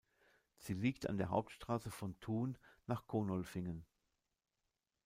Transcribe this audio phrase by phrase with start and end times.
[0.57, 2.57] Sie liegt an der Hauptstrasse von Thun
[2.87, 3.85] nach Konolfingen.